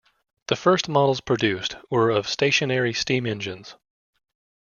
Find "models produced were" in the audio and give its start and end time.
0.89-2.09